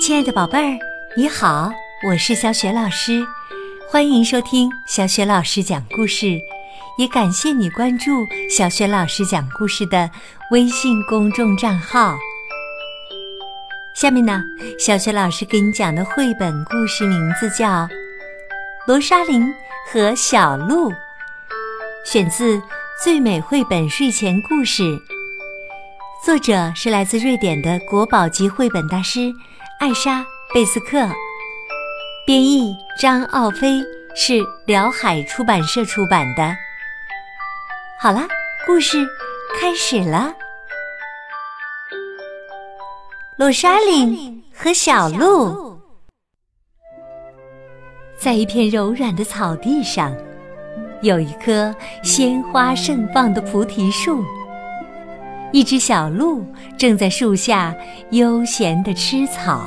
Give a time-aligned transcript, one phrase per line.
[0.00, 0.78] 亲爱的宝贝儿，
[1.14, 1.70] 你好，
[2.08, 3.22] 我是小雪老师，
[3.86, 6.40] 欢迎收听小雪老师讲故事，
[6.96, 10.10] 也感谢你关注小雪老师讲故事的
[10.52, 12.16] 微信公众账号。
[13.94, 14.42] 下面呢，
[14.78, 17.66] 小雪老师给你讲的绘本故事名字叫
[18.86, 19.52] 《罗莎琳
[19.92, 20.90] 和小鹿》，
[22.06, 22.56] 选自
[23.04, 24.82] 《最美绘本睡前故事》，
[26.24, 29.30] 作者是来自瑞典的国宝级绘本大师。
[29.80, 30.20] 艾莎·
[30.52, 31.08] 贝斯克，
[32.26, 33.82] 编译张奥飞，
[34.14, 34.34] 是
[34.66, 36.54] 辽海出版社出版的。
[37.98, 38.28] 好啦，
[38.66, 39.08] 故事
[39.58, 40.34] 开始了。
[43.38, 45.80] 罗莎琳和小鹿
[48.18, 50.14] 在一片柔软的草地上，
[51.00, 54.22] 有一棵鲜花盛放的菩提树。
[55.52, 56.44] 一只小鹿
[56.78, 57.74] 正在树下
[58.10, 59.66] 悠闲地吃草。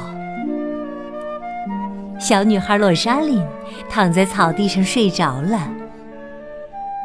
[2.20, 3.44] 小女孩洛莎琳
[3.90, 5.70] 躺在草地上睡着了。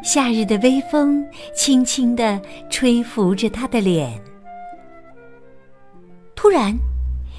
[0.04, 4.12] 夏日的微风轻轻地吹拂着她的脸。
[6.36, 6.72] 突然，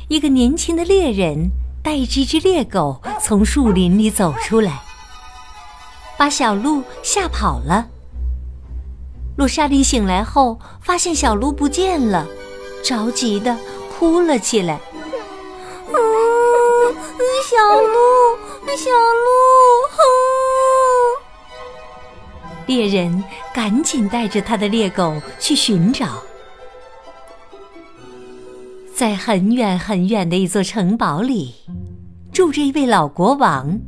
[0.10, 1.50] 一个年轻的猎人
[1.82, 4.82] 带着一只猎狗从树林里走出来，
[6.18, 7.88] 把小鹿吓跑了。
[9.40, 12.28] 罗莎莉醒来后，发现小鹿不见了，
[12.84, 13.58] 着急的
[13.90, 14.78] 哭了起来。
[15.88, 15.96] 嗯，
[17.50, 17.96] 小鹿，
[18.76, 19.30] 小鹿！
[22.66, 23.24] 猎人
[23.54, 26.22] 赶紧带着他的猎狗去寻找。
[28.94, 31.56] 在很远很远的一座城堡里，
[32.34, 33.80] 住着一位老国王。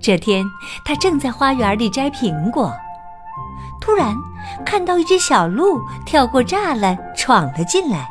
[0.00, 0.46] 这天，
[0.84, 2.72] 他正在花园里摘苹果。
[3.80, 4.14] 突然，
[4.64, 8.06] 看到一只小鹿跳过栅栏闯了进来。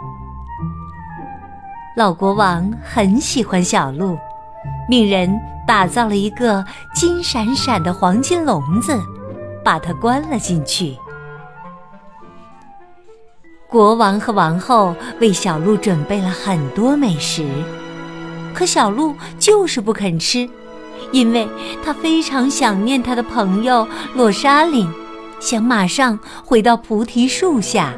[1.96, 4.18] 老国王很喜欢小鹿，
[4.88, 5.30] 命人
[5.68, 9.00] 打造了一个金闪闪的黄金笼子，
[9.64, 10.98] 把它关了进去。
[13.68, 17.48] 国王和王后为小鹿准备了很多美食，
[18.54, 20.50] 可小鹿就是不肯吃，
[21.12, 21.48] 因为
[21.84, 24.92] 它非常想念它的朋友洛莎琳。
[25.40, 27.94] 想马上回到菩提树下，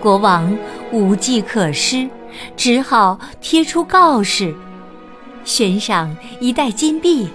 [0.00, 0.56] 国王
[0.92, 2.08] 无计可施，
[2.56, 4.52] 只好贴出告示，
[5.44, 7.28] 悬赏一袋金币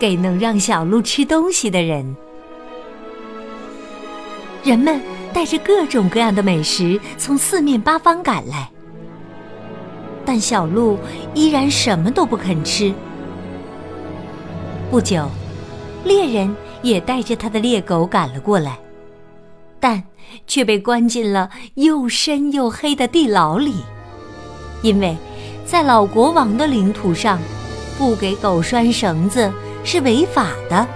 [0.00, 2.16] 给能让小鹿吃东西的人。
[4.64, 5.00] 人们
[5.32, 8.68] 带着各种各样的美食从四面八方赶来，
[10.24, 10.98] 但小鹿
[11.34, 12.92] 依然什么都不肯吃。
[14.90, 15.28] 不久，
[16.04, 16.52] 猎人。
[16.82, 18.78] 也带着他的猎狗赶了过来，
[19.80, 20.02] 但
[20.46, 23.74] 却被关进了又深又黑的地牢里，
[24.82, 25.16] 因为，
[25.64, 27.38] 在老国王的领土上，
[27.96, 29.52] 不给狗拴绳子
[29.84, 30.86] 是违法的。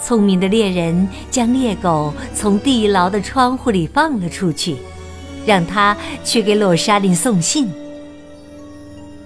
[0.00, 4.76] 聪明的猎人将猎狗从地牢的窗户里放了出去，
[5.44, 7.68] 让他去给罗莎琳送信。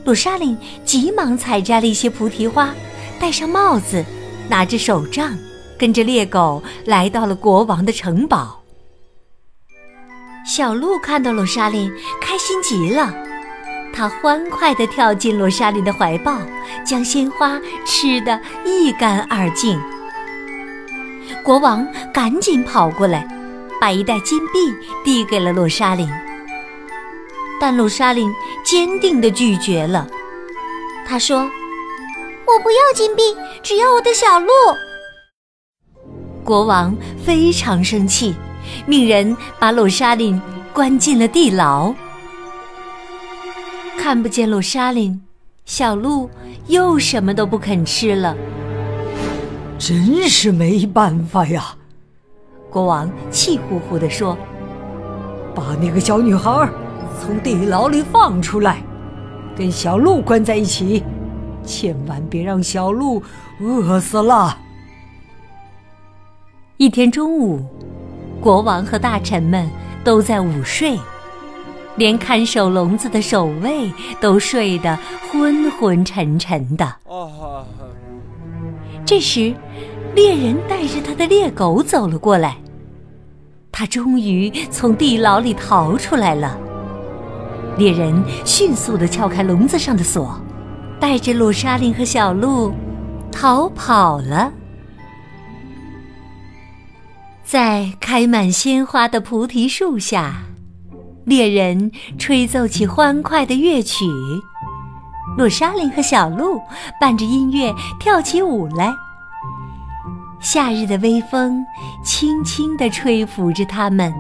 [0.05, 2.75] 罗莎琳急忙采摘了一些菩提花。
[3.21, 4.03] 戴上帽子，
[4.49, 5.37] 拿着手杖，
[5.79, 8.63] 跟着猎狗来到了国王的城堡。
[10.47, 13.15] 小鹿看到罗莎琳，开心极了，
[13.93, 16.39] 它欢快地跳进罗莎琳的怀抱，
[16.83, 19.79] 将鲜花吃得一干二净。
[21.45, 23.29] 国王赶紧跑过来，
[23.79, 26.09] 把一袋金币递给了罗莎琳，
[27.61, 28.33] 但罗莎琳
[28.65, 30.09] 坚定地拒绝了。
[31.07, 31.47] 他说。
[32.53, 33.23] 我不要金币，
[33.63, 34.51] 只要我的小鹿。
[36.43, 38.35] 国王非常生气，
[38.87, 40.41] 命人把鲁莎琳
[40.73, 41.95] 关进了地牢。
[43.97, 45.21] 看不见鲁莎琳，
[45.65, 46.29] 小鹿
[46.67, 48.37] 又什么都不肯吃了。
[49.79, 51.77] 真是没办法呀！
[52.69, 54.37] 国王气呼呼地说
[55.55, 56.69] ：“把那个小女孩
[57.21, 58.83] 从地牢里放出来，
[59.57, 61.05] 跟小鹿关在一起。”
[61.65, 63.23] 千万别让小鹿
[63.61, 64.59] 饿死了。
[66.77, 67.65] 一天中午，
[68.41, 69.69] 国王和大臣们
[70.03, 70.99] 都在午睡，
[71.97, 74.99] 连看守笼子的守卫都睡得
[75.31, 76.97] 昏昏沉沉的。
[79.05, 79.55] 这时，
[80.15, 82.57] 猎人带着他的猎狗走了过来，
[83.71, 86.59] 他终于从地牢里逃出来了。
[87.77, 90.41] 猎人迅速地撬开笼子上的锁。
[91.01, 92.73] 带着鲁莎琳和小鹿
[93.33, 94.53] 逃跑了。
[97.43, 100.43] 在开满鲜花的菩提树下，
[101.25, 104.05] 猎人吹奏起欢快的乐曲，
[105.37, 106.61] 鲁莎琳和小鹿
[107.01, 108.95] 伴着音乐跳起舞来。
[110.39, 111.65] 夏日的微风
[112.05, 114.15] 轻轻地吹拂着他们，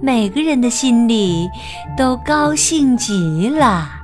[0.00, 1.48] 每个人的心里
[1.96, 4.03] 都高兴极了。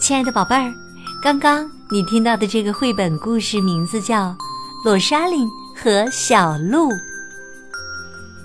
[0.00, 0.72] 亲爱的宝贝儿，
[1.20, 4.28] 刚刚你听到的这个绘本故事名字叫
[4.82, 6.88] 《罗莎琳和小鹿》。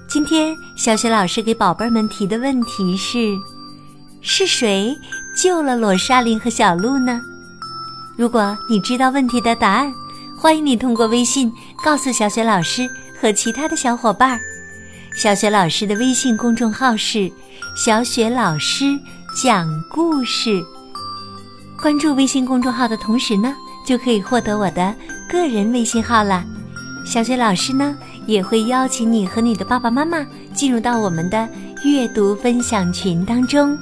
[0.05, 3.33] 今天小雪老师给宝贝们提的问题是：
[4.21, 4.93] 是谁
[5.41, 7.21] 救了罗莎琳和小鹿呢？
[8.17, 9.91] 如果你知道问题的答案，
[10.37, 11.49] 欢迎你通过微信
[11.81, 12.85] 告诉小雪老师
[13.19, 14.37] 和其他的小伙伴。
[15.15, 17.31] 小雪老师的微信公众号是
[17.77, 18.99] “小雪老师
[19.41, 20.61] 讲故事”。
[21.85, 23.55] 关注微信公众号的同时呢，
[23.85, 24.91] 就可以获得我的
[25.29, 26.43] 个人微信号了。
[27.05, 27.95] 小雪老师呢，
[28.25, 31.47] 也会邀请你和你的爸爸妈妈进入到我们的
[31.83, 33.77] 阅读分享群当中，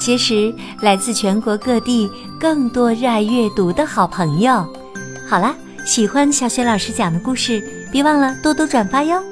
[0.00, 2.10] 结识来自全国各地
[2.40, 4.66] 更多热爱阅读的好朋友。
[5.24, 5.54] 好啦，
[5.86, 7.62] 喜欢小雪老师讲的故事，
[7.92, 9.22] 别忘了多多转发哟。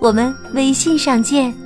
[0.00, 1.61] 我们微信上见。